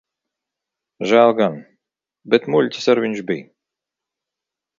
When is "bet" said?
2.35-2.49